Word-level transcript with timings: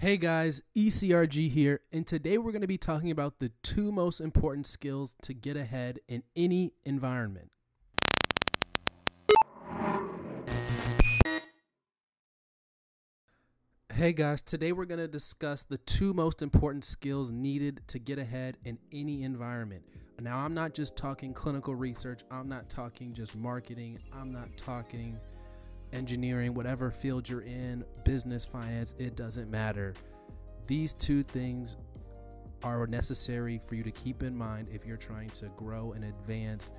Hey 0.00 0.16
guys, 0.16 0.62
ECRG 0.76 1.50
here, 1.50 1.80
and 1.90 2.06
today 2.06 2.38
we're 2.38 2.52
going 2.52 2.62
to 2.62 2.68
be 2.68 2.78
talking 2.78 3.10
about 3.10 3.40
the 3.40 3.50
two 3.64 3.90
most 3.90 4.20
important 4.20 4.68
skills 4.68 5.16
to 5.22 5.34
get 5.34 5.56
ahead 5.56 5.98
in 6.06 6.22
any 6.36 6.72
environment. 6.84 7.50
Hey 13.92 14.12
guys, 14.12 14.40
today 14.40 14.70
we're 14.70 14.84
going 14.84 15.00
to 15.00 15.08
discuss 15.08 15.64
the 15.64 15.78
two 15.78 16.14
most 16.14 16.42
important 16.42 16.84
skills 16.84 17.32
needed 17.32 17.80
to 17.88 17.98
get 17.98 18.20
ahead 18.20 18.56
in 18.64 18.78
any 18.92 19.24
environment. 19.24 19.82
Now, 20.20 20.38
I'm 20.38 20.54
not 20.54 20.74
just 20.74 20.94
talking 20.94 21.34
clinical 21.34 21.74
research, 21.74 22.20
I'm 22.30 22.48
not 22.48 22.70
talking 22.70 23.12
just 23.14 23.34
marketing, 23.34 23.98
I'm 24.16 24.30
not 24.30 24.48
talking 24.56 25.18
engineering, 25.92 26.54
whatever 26.54 26.90
field 26.90 27.28
you're 27.28 27.42
in, 27.42 27.84
business, 28.04 28.44
finance, 28.44 28.94
it 28.98 29.16
doesn't 29.16 29.50
matter. 29.50 29.94
These 30.66 30.92
two 30.94 31.22
things 31.22 31.76
are 32.62 32.86
necessary 32.86 33.60
for 33.66 33.74
you 33.74 33.82
to 33.84 33.90
keep 33.90 34.22
in 34.22 34.36
mind 34.36 34.68
if 34.72 34.84
you're 34.84 34.96
trying 34.96 35.30
to 35.30 35.46
grow 35.56 35.92
and 35.92 36.04
advance 36.04 36.70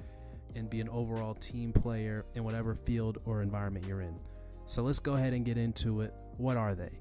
and 0.56 0.70
be 0.70 0.82
an 0.82 0.90
overall 0.90 1.34
team 1.36 1.72
player 1.72 2.26
in 2.36 2.44
whatever 2.44 2.76
field 2.76 3.20
or 3.26 3.42
environment 3.42 3.86
you're 3.86 4.02
in. 4.02 4.20
So 4.66 4.84
let's 4.84 5.00
go 5.00 5.14
ahead 5.14 5.34
and 5.34 5.46
get 5.46 5.58
into 5.58 6.02
it. 6.02 6.14
What 6.38 6.58
are 6.58 6.76
they? 6.76 6.92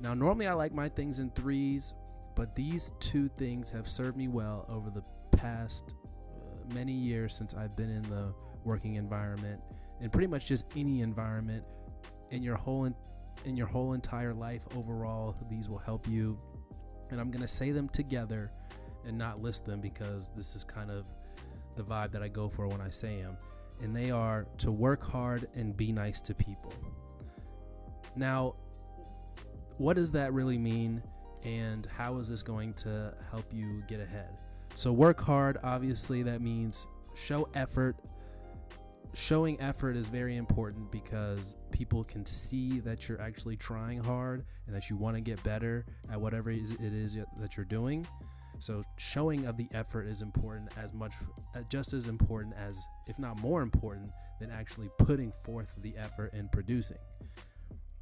Now, 0.00 0.14
normally 0.14 0.46
I 0.46 0.54
like 0.54 0.72
my 0.72 0.88
things 0.88 1.18
in 1.18 1.30
threes, 1.30 1.94
but 2.34 2.56
these 2.56 2.92
two 3.00 3.28
things 3.28 3.70
have 3.70 3.88
served 3.88 4.16
me 4.16 4.28
well 4.28 4.64
over 4.68 4.90
the 4.90 5.04
past 5.36 5.94
uh, 6.38 6.74
many 6.74 6.92
years 6.92 7.34
since 7.34 7.54
I've 7.54 7.76
been 7.76 7.90
in 7.90 8.02
the 8.02 8.32
working 8.64 8.94
environment 8.94 9.60
and 10.00 10.12
pretty 10.12 10.26
much 10.26 10.46
just 10.46 10.64
any 10.76 11.02
environment 11.02 11.64
in 12.30 12.42
your 12.42 12.56
whole 12.56 12.84
in, 12.84 12.94
in 13.44 13.56
your 13.56 13.66
whole 13.66 13.92
entire 13.92 14.34
life 14.34 14.62
overall 14.76 15.34
these 15.50 15.68
will 15.68 15.78
help 15.78 16.08
you. 16.08 16.38
And 17.10 17.20
i'm 17.20 17.30
going 17.30 17.42
to 17.42 17.48
say 17.48 17.70
them 17.70 17.88
together 17.88 18.52
and 19.04 19.16
not 19.16 19.40
list 19.40 19.64
them 19.64 19.80
because 19.80 20.30
this 20.36 20.54
is 20.54 20.64
kind 20.64 20.90
of 20.90 21.06
the 21.76 21.82
vibe 21.82 22.12
that 22.12 22.22
i 22.22 22.28
go 22.28 22.48
for 22.48 22.66
when 22.68 22.80
i 22.80 22.90
say 22.90 23.22
them 23.22 23.36
and 23.82 23.96
they 23.96 24.10
are 24.10 24.46
to 24.58 24.70
work 24.70 25.02
hard 25.02 25.48
and 25.54 25.74
be 25.74 25.90
nice 25.90 26.20
to 26.20 26.34
people. 26.34 26.72
Now 28.16 28.54
what 29.78 29.96
does 29.96 30.12
that 30.12 30.34
really 30.34 30.58
mean 30.58 31.02
and 31.42 31.86
how 31.86 32.18
is 32.18 32.28
this 32.28 32.42
going 32.42 32.74
to 32.74 33.14
help 33.30 33.46
you 33.52 33.82
get 33.88 34.00
ahead? 34.00 34.36
So 34.74 34.92
work 34.92 35.20
hard 35.20 35.58
obviously 35.64 36.22
that 36.24 36.40
means 36.40 36.86
show 37.14 37.48
effort 37.54 37.96
showing 39.14 39.60
effort 39.60 39.96
is 39.96 40.06
very 40.06 40.36
important 40.36 40.90
because 40.90 41.56
people 41.70 42.04
can 42.04 42.24
see 42.24 42.80
that 42.80 43.08
you're 43.08 43.20
actually 43.20 43.56
trying 43.56 43.98
hard 43.98 44.44
and 44.66 44.74
that 44.74 44.88
you 44.88 44.96
want 44.96 45.16
to 45.16 45.20
get 45.20 45.42
better 45.42 45.84
at 46.10 46.20
whatever 46.20 46.50
it 46.50 46.60
is 46.80 47.16
that 47.38 47.56
you're 47.56 47.66
doing. 47.66 48.06
So 48.60 48.82
showing 48.98 49.46
of 49.46 49.56
the 49.56 49.68
effort 49.72 50.06
is 50.06 50.20
important 50.20 50.70
as 50.76 50.92
much 50.92 51.12
uh, 51.54 51.60
just 51.70 51.94
as 51.94 52.08
important 52.08 52.54
as 52.56 52.76
if 53.06 53.18
not 53.18 53.40
more 53.40 53.62
important 53.62 54.10
than 54.38 54.50
actually 54.50 54.90
putting 54.98 55.32
forth 55.44 55.74
the 55.78 55.96
effort 55.96 56.32
and 56.34 56.52
producing. 56.52 56.98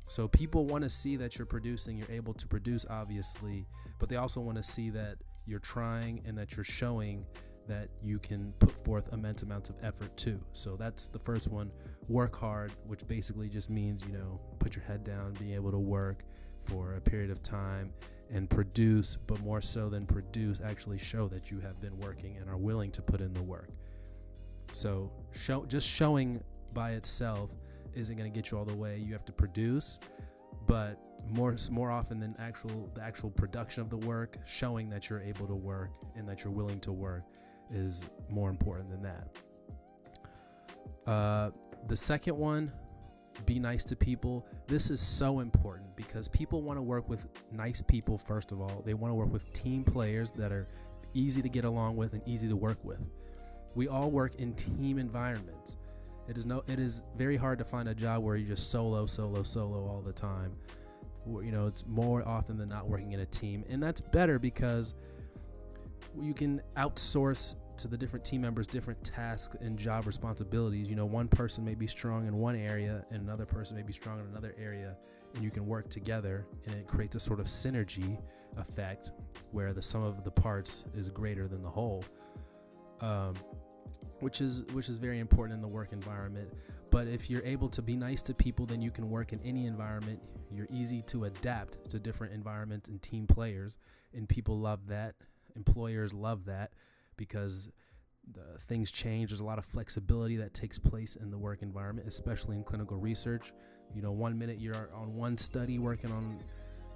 So 0.09 0.27
people 0.27 0.67
want 0.67 0.85
to 0.85 0.91
see 0.91 1.17
that 1.17 1.39
you're 1.39 1.47
producing, 1.47 1.99
you're 1.99 2.11
able 2.11 2.35
to 2.35 2.47
produce 2.47 2.85
obviously, 2.91 3.67
but 3.99 4.09
they 4.09 4.17
also 4.17 4.41
want 4.41 4.57
to 4.57 4.65
see 4.65 4.91
that 4.91 5.19
you're 5.47 5.61
trying 5.61 6.23
and 6.27 6.37
that 6.39 6.57
you're 6.57 6.65
showing 6.65 7.25
that 7.69 7.89
you 8.03 8.19
can 8.19 8.53
put 8.59 8.73
forth 8.85 9.13
immense 9.13 9.43
amounts 9.43 9.71
of 9.71 9.77
effort 9.83 10.17
too. 10.17 10.41
So 10.53 10.77
that's 10.77 11.07
the 11.07 11.19
first 11.19 11.49
one. 11.49 11.71
Work 12.09 12.37
hard, 12.37 12.73
which 12.87 13.07
basically 13.07 13.49
just 13.49 13.71
means, 13.71 14.03
you 14.07 14.13
know, 14.13 14.41
put 14.59 14.75
your 14.75 14.85
head 14.85 15.05
down, 15.05 15.35
being 15.35 15.55
able 15.55 15.71
to 15.71 15.79
work 15.79 16.25
for 16.65 16.95
a 16.95 17.01
period 17.01 17.31
of 17.31 17.43
time 17.43 17.93
and 18.31 18.49
produce, 18.51 19.17
but 19.27 19.41
more 19.41 19.61
so 19.61 19.89
than 19.89 20.05
produce, 20.05 20.61
actually 20.61 20.99
show 20.99 21.29
that 21.29 21.51
you 21.51 21.61
have 21.61 21.81
been 21.81 21.97
working 21.99 22.37
and 22.39 22.49
are 22.49 22.57
willing 22.57 22.91
to 22.91 23.03
put 23.03 23.21
in 23.21 23.33
the 23.33 23.43
work. 23.43 23.69
So 24.73 25.11
show 25.33 25.65
just 25.65 25.89
showing 25.89 26.43
by 26.75 26.93
itself 26.93 27.51
isn't 27.95 28.17
going 28.17 28.31
to 28.31 28.35
get 28.35 28.51
you 28.51 28.59
all 28.59 28.65
the 28.65 28.77
way. 28.77 28.99
You 28.99 29.13
have 29.13 29.25
to 29.27 29.33
produce, 29.33 29.99
but 30.67 31.03
more 31.31 31.57
more 31.71 31.91
often 31.91 32.19
than 32.19 32.37
actual 32.39 32.91
the 32.95 33.03
actual 33.03 33.31
production 33.31 33.83
of 33.83 33.89
the 33.89 33.97
work, 33.97 34.37
showing 34.47 34.89
that 34.91 35.09
you're 35.09 35.23
able 35.23 35.47
to 35.47 35.55
work 35.55 35.91
and 36.15 36.29
that 36.29 36.45
you're 36.45 36.53
willing 36.53 36.81
to 36.81 36.93
work 36.93 37.23
is 37.73 38.05
more 38.29 38.51
important 38.51 38.89
than 38.89 39.03
that. 39.03 39.29
Uh, 41.11 41.51
the 41.87 41.97
second 41.97 42.37
one, 42.37 42.71
be 43.47 43.59
nice 43.59 43.85
to 43.85 43.97
people. 43.97 44.47
This 44.67 44.91
is 44.91 45.01
so 45.01 45.41
important 45.41 45.97
because 45.97 46.29
people 46.29 46.63
want 46.63 46.77
to 46.77 46.83
work 46.83 47.09
with 47.09 47.27
nice 47.53 47.81
people, 47.81 48.19
first 48.19 48.53
of 48.53 48.61
all. 48.61 48.83
They 48.85 48.95
want 48.95 49.11
to 49.11 49.15
work 49.15 49.33
with 49.33 49.53
team 49.53 49.85
players 49.85 50.31
that 50.33 50.53
are 50.53 50.67
easy 51.15 51.41
to 51.43 51.49
get 51.49 51.65
along 51.65 51.97
with 51.97 52.13
and 52.13 52.23
easy 52.27 52.49
to 52.49 52.57
work 52.57 52.79
with. 52.85 53.09
We 53.75 53.89
all 53.89 54.11
work 54.11 54.37
in 54.37 54.55
team 54.55 54.99
environments. 54.99 55.77
It 56.29 56.37
is 56.37 56.45
no 56.45 56.63
it 56.67 56.79
is 56.79 57.03
very 57.17 57.37
hard 57.37 57.59
to 57.59 57.65
find 57.65 57.89
a 57.89 57.95
job 57.95 58.23
where 58.23 58.37
you 58.37 58.47
just 58.47 58.71
solo, 58.71 59.07
solo, 59.07 59.43
solo 59.43 59.89
all 59.89 60.03
the 60.03 60.13
time. 60.13 60.53
You 61.27 61.53
know, 61.53 61.67
it's 61.67 61.87
more 61.87 62.27
often 62.27 62.57
than 62.57 62.69
not 62.69 62.89
working 62.89 63.13
in 63.13 63.21
a 63.21 63.27
team. 63.27 63.65
And 63.69 63.83
that's 63.83 64.01
better 64.01 64.39
because 64.39 64.95
you 66.23 66.35
can 66.35 66.61
outsource 66.77 67.57
to 67.79 67.89
the 67.89 67.97
different 67.97 68.25
team 68.25 68.41
members 68.41 68.67
different 68.67 69.03
tasks 69.05 69.57
and 69.61 69.79
job 69.79 70.07
responsibilities. 70.07 70.89
You 70.89 70.97
know, 70.97 71.07
one 71.07 71.29
person 71.29 71.65
may 71.65 71.75
be 71.75 71.87
strong 71.87 72.27
in 72.27 72.37
one 72.37 72.57
area 72.57 73.03
and 73.11 73.23
another 73.23 73.47
person 73.47 73.77
may 73.77 73.83
be 73.83 73.93
strong 73.93 74.21
in 74.21 74.27
another 74.27 74.55
area, 74.59 74.97
and 75.35 75.43
you 75.43 75.51
can 75.51 75.67
work 75.67 75.89
together, 75.89 76.47
and 76.67 76.75
it 76.75 76.87
creates 76.87 77.15
a 77.17 77.21
sort 77.21 77.41
of 77.41 77.47
synergy 77.47 78.19
effect 78.57 79.13
where 79.53 79.73
the 79.73 79.83
sum 79.83 80.03
of 80.03 80.25
the 80.25 80.31
parts 80.31 80.85
is 80.95 81.09
greater 81.09 81.47
than 81.47 81.63
the 81.63 81.71
whole. 81.71 82.05
Um, 83.01 83.35
which 84.21 84.41
is 84.41 84.65
which 84.73 84.89
is 84.89 84.97
very 84.97 85.21
important 85.21 85.55
in 85.55 85.63
the 85.63 85.69
work 85.69 85.93
environment. 85.93 86.53
But 86.91 87.07
if 87.07 87.29
you're 87.29 87.45
able 87.45 87.69
to 87.69 87.83
be 87.83 87.97
nice 87.97 88.23
to 88.23 88.35
people, 88.35 88.67
then 88.67 88.81
you 88.81 88.91
can 88.91 89.09
work 89.09 89.33
in 89.33 89.41
any 89.45 89.67
environment. 89.67 90.23
You're 90.51 90.67
easy 90.73 91.03
to 91.03 91.25
adapt 91.25 91.89
to 91.91 91.99
different 91.99 92.33
environments 92.33 92.89
and 92.89 93.01
team 93.03 93.27
players, 93.27 93.79
and 94.15 94.29
people 94.29 94.59
love 94.59 94.87
that 94.89 95.15
employers 95.59 96.15
love 96.15 96.47
that 96.47 96.73
because 97.17 97.71
the 98.33 98.59
things 98.67 98.91
change. 98.91 99.31
There's 99.31 99.41
a 99.41 99.45
lot 99.45 99.59
of 99.59 99.65
flexibility 99.65 100.37
that 100.37 100.55
takes 100.55 100.79
place 100.79 101.17
in 101.17 101.31
the 101.31 101.39
work 101.39 101.63
environment, 101.63 102.09
especially 102.09 102.57
in 102.57 102.65
clinical 102.65 102.97
research. 102.97 103.53
You 103.95 104.03
know, 104.03 104.13
one 104.13 104.39
minute 104.39 104.59
you're 104.61 104.91
on 104.95 105.15
one 105.15 105.37
study 105.37 105.79
working 105.79 106.13
on, 106.13 106.41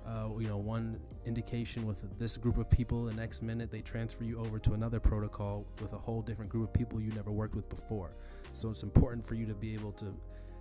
uh, 0.06 0.28
you 0.39 0.49
know, 0.49 0.59
one 0.59 1.01
indication 1.27 1.87
with 1.87 2.19
this 2.19 2.37
group 2.37 2.59
of 2.59 2.71
people. 2.71 3.05
The 3.05 3.15
next 3.15 3.43
minute 3.43 3.71
they 3.71 3.81
transfer 3.81 4.25
you 4.25 4.39
over 4.41 4.59
to 4.59 4.72
another 4.75 5.01
protocol 5.01 5.67
with 5.81 5.93
a 5.93 5.99
whole 5.99 6.22
different 6.22 6.51
group 6.51 6.69
of 6.69 6.75
people 6.75 7.01
you 7.01 7.11
never 7.12 7.31
worked 7.31 7.55
with 7.55 7.69
before. 7.69 8.15
So 8.53 8.71
it's 8.71 8.83
important 8.83 9.27
for 9.27 9.34
you 9.34 9.47
to 9.47 9.55
be 9.55 9.75
able 9.75 9.93
to 9.93 10.12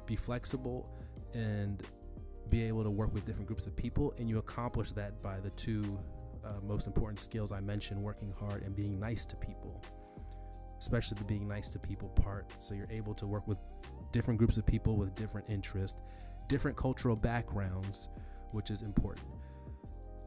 be 0.06 0.16
flexible 0.16 0.90
and 1.34 1.84
be 2.50 2.64
able 2.64 2.84
to 2.84 2.90
work 2.90 3.14
with 3.14 3.26
different 3.26 3.48
groups 3.48 3.66
of 3.66 3.76
people. 3.76 4.14
And 4.18 4.30
you 4.30 4.38
accomplish 4.38 4.92
that 4.94 5.22
by 5.22 5.40
the 5.40 5.50
two 5.52 6.00
uh, 6.44 6.54
most 6.64 6.88
important 6.88 7.20
skills 7.20 7.52
I 7.52 7.60
mentioned 7.60 8.02
working 8.02 8.34
hard 8.40 8.64
and 8.64 8.76
being 8.76 9.00
nice 9.00 9.26
to 9.26 9.36
people, 9.36 9.82
especially 10.80 11.18
the 11.18 11.26
being 11.26 11.48
nice 11.48 11.70
to 11.70 11.80
people 11.80 12.10
part. 12.10 12.52
So 12.60 12.74
you're 12.74 12.92
able 12.92 13.14
to 13.16 13.28
work 13.28 13.48
with 13.48 13.58
different 14.12 14.38
groups 14.38 14.58
of 14.58 14.66
people 14.66 14.98
with 14.98 15.16
different 15.16 15.50
interests, 15.50 16.02
different 16.48 16.78
cultural 16.78 17.16
backgrounds, 17.16 18.10
which 18.52 18.72
is 18.72 18.82
important. 18.82 19.26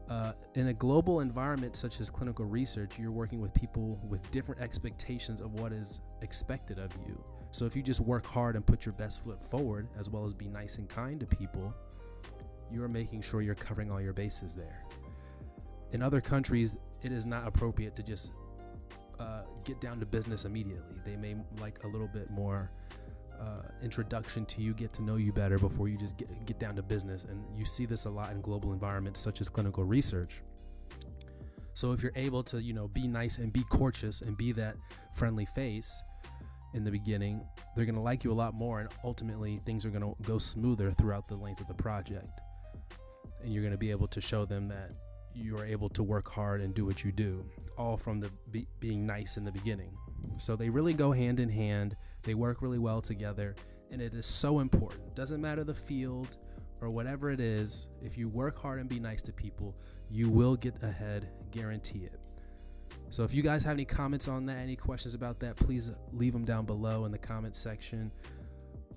Uh, 0.07 0.33
in 0.53 0.67
a 0.67 0.73
global 0.73 1.21
environment 1.21 1.75
such 1.75 1.99
as 1.99 2.11
clinical 2.11 2.45
research, 2.45 2.99
you're 2.99 3.11
working 3.11 3.41
with 3.41 3.51
people 3.55 3.99
with 4.07 4.29
different 4.29 4.61
expectations 4.61 5.41
of 5.41 5.59
what 5.59 5.73
is 5.73 5.99
expected 6.21 6.77
of 6.77 6.91
you. 7.07 7.19
So 7.51 7.65
if 7.65 7.75
you 7.75 7.81
just 7.81 8.01
work 8.01 8.25
hard 8.25 8.55
and 8.55 8.63
put 8.63 8.85
your 8.85 8.93
best 8.93 9.23
foot 9.23 9.43
forward, 9.43 9.87
as 9.97 10.09
well 10.09 10.23
as 10.25 10.33
be 10.33 10.47
nice 10.47 10.77
and 10.77 10.87
kind 10.87 11.19
to 11.21 11.25
people, 11.25 11.73
you're 12.71 12.87
making 12.87 13.23
sure 13.23 13.41
you're 13.41 13.55
covering 13.55 13.91
all 13.91 14.01
your 14.01 14.13
bases 14.13 14.53
there 14.53 14.85
in 15.91 16.01
other 16.01 16.21
countries, 16.21 16.77
it 17.01 17.11
is 17.11 17.25
not 17.25 17.47
appropriate 17.47 17.95
to 17.95 18.03
just 18.03 18.31
uh, 19.19 19.41
get 19.63 19.79
down 19.79 19.99
to 19.99 20.05
business 20.05 20.45
immediately. 20.45 20.97
They 21.05 21.15
may 21.15 21.35
like 21.59 21.83
a 21.83 21.87
little 21.87 22.07
bit 22.07 22.29
more 22.29 22.71
uh, 23.39 23.61
introduction 23.81 24.45
to 24.45 24.61
you, 24.61 24.73
get 24.73 24.93
to 24.93 25.03
know 25.03 25.15
you 25.15 25.31
better 25.31 25.57
before 25.57 25.87
you 25.87 25.97
just 25.97 26.17
get, 26.17 26.45
get 26.45 26.59
down 26.59 26.75
to 26.75 26.83
business. 26.83 27.25
And 27.25 27.43
you 27.55 27.65
see 27.65 27.85
this 27.85 28.05
a 28.05 28.09
lot 28.09 28.31
in 28.31 28.41
global 28.41 28.73
environments 28.73 29.19
such 29.19 29.41
as 29.41 29.49
clinical 29.49 29.83
research. 29.83 30.41
So 31.73 31.91
if 31.91 32.01
you're 32.01 32.13
able 32.15 32.41
to, 32.43 32.61
you 32.61 32.73
know, 32.73 32.87
be 32.87 33.07
nice 33.07 33.37
and 33.37 33.51
be 33.51 33.63
courteous 33.69 34.21
and 34.21 34.37
be 34.37 34.53
that 34.53 34.75
friendly 35.13 35.45
face 35.45 36.01
in 36.73 36.83
the 36.83 36.91
beginning, 36.91 37.45
they're 37.75 37.85
going 37.85 37.95
to 37.95 38.01
like 38.01 38.23
you 38.23 38.31
a 38.31 38.33
lot 38.33 38.53
more 38.53 38.79
and 38.79 38.89
ultimately 39.03 39.61
things 39.65 39.85
are 39.85 39.89
going 39.89 40.01
to 40.01 40.15
go 40.23 40.37
smoother 40.37 40.91
throughout 40.91 41.27
the 41.27 41.35
length 41.35 41.61
of 41.61 41.67
the 41.67 41.73
project. 41.73 42.39
And 43.43 43.53
you're 43.53 43.61
going 43.61 43.73
to 43.73 43.77
be 43.77 43.91
able 43.91 44.07
to 44.07 44.21
show 44.21 44.45
them 44.45 44.69
that 44.69 44.91
you 45.35 45.57
are 45.57 45.65
able 45.65 45.89
to 45.89 46.03
work 46.03 46.29
hard 46.29 46.61
and 46.61 46.73
do 46.73 46.85
what 46.85 47.03
you 47.03 47.11
do, 47.11 47.43
all 47.77 47.97
from 47.97 48.19
the 48.19 48.31
be, 48.51 48.67
being 48.79 49.05
nice 49.05 49.37
in 49.37 49.43
the 49.43 49.51
beginning. 49.51 49.97
So 50.37 50.55
they 50.55 50.69
really 50.69 50.93
go 50.93 51.11
hand 51.11 51.39
in 51.39 51.49
hand. 51.49 51.95
They 52.23 52.33
work 52.33 52.61
really 52.61 52.79
well 52.79 53.01
together, 53.01 53.55
and 53.91 54.01
it 54.01 54.13
is 54.13 54.25
so 54.25 54.59
important. 54.59 55.15
Doesn't 55.15 55.41
matter 55.41 55.63
the 55.63 55.73
field 55.73 56.37
or 56.81 56.89
whatever 56.89 57.31
it 57.31 57.39
is, 57.39 57.87
if 58.01 58.17
you 58.17 58.27
work 58.27 58.59
hard 58.59 58.79
and 58.79 58.89
be 58.89 58.99
nice 58.99 59.21
to 59.23 59.31
people, 59.31 59.75
you 60.09 60.29
will 60.29 60.55
get 60.55 60.81
ahead, 60.83 61.31
guarantee 61.51 62.05
it. 62.05 62.19
So 63.09 63.23
if 63.23 63.33
you 63.33 63.41
guys 63.41 63.63
have 63.63 63.73
any 63.73 63.85
comments 63.85 64.27
on 64.27 64.45
that, 64.47 64.57
any 64.57 64.75
questions 64.75 65.13
about 65.13 65.39
that, 65.39 65.55
please 65.55 65.91
leave 66.11 66.33
them 66.33 66.43
down 66.43 66.65
below 66.65 67.05
in 67.05 67.11
the 67.11 67.17
comment 67.17 67.55
section. 67.55 68.11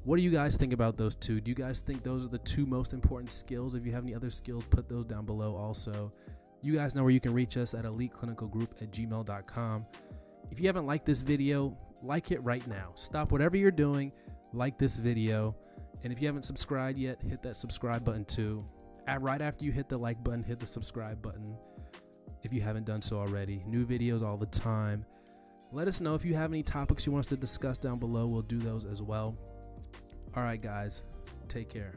What 0.08 0.16
do 0.16 0.22
you 0.22 0.31
guys 0.31 0.56
think 0.56 0.72
about 0.72 0.96
those 0.96 1.14
two? 1.14 1.38
Do 1.38 1.50
you 1.50 1.55
guys 1.55 1.81
think 1.81 2.02
those 2.02 2.25
are 2.25 2.31
the 2.31 2.38
two 2.38 2.64
most 2.64 2.94
important 2.94 3.31
skills? 3.31 3.75
If 3.75 3.84
you 3.84 3.93
have 3.93 4.05
any 4.05 4.14
other 4.14 4.31
skills, 4.31 4.64
put 4.64 4.88
those 4.88 5.05
down 5.05 5.26
below 5.26 5.55
also. 5.55 6.10
You 6.62 6.75
guys 6.75 6.94
know 6.94 7.02
where 7.02 7.12
you 7.12 7.20
can 7.20 7.34
reach 7.34 7.58
us 7.58 7.75
at 7.75 7.84
eliteclinicalgroup 7.84 8.81
at 8.81 8.90
gmail.com. 8.90 9.87
If 10.50 10.60
you 10.60 10.66
haven't 10.66 10.87
liked 10.87 11.05
this 11.05 11.20
video, 11.20 11.76
like 12.02 12.31
it 12.31 12.43
right 12.43 12.66
now. 12.66 12.93
Stop 12.94 13.32
whatever 13.32 13.58
you're 13.58 13.70
doing, 13.70 14.10
like 14.55 14.78
this 14.78 14.96
video. 14.96 15.55
And 16.02 16.11
if 16.11 16.22
you 16.22 16.26
haven't 16.26 16.44
subscribed 16.44 16.99
yet, 16.99 17.20
hit 17.20 17.43
that 17.43 17.58
subscribe 17.58 18.02
button 18.02 18.25
too. 18.25 18.66
At, 19.06 19.20
right 19.20 19.43
after 19.43 19.66
you 19.66 19.72
hit 19.72 19.90
the 19.90 19.99
like 19.99 20.25
button, 20.25 20.43
hit 20.43 20.58
the 20.58 20.66
subscribe 20.66 21.20
button 21.20 21.54
if 22.44 22.50
you 22.50 22.62
haven't 22.62 22.87
done 22.87 23.02
so 23.02 23.19
already. 23.19 23.62
New 23.66 23.84
videos 23.84 24.22
all 24.22 24.38
the 24.38 24.46
time. 24.46 25.04
Let 25.70 25.87
us 25.87 26.00
know 26.00 26.14
if 26.14 26.25
you 26.25 26.32
have 26.32 26.50
any 26.50 26.62
topics 26.62 27.04
you 27.04 27.12
want 27.12 27.26
us 27.26 27.28
to 27.28 27.37
discuss 27.37 27.76
down 27.76 27.99
below. 27.99 28.26
We'll 28.26 28.40
do 28.40 28.58
those 28.58 28.87
as 28.87 29.02
well. 29.02 29.37
All 30.36 30.42
right, 30.42 30.60
guys, 30.60 31.02
take 31.48 31.69
care. 31.69 31.94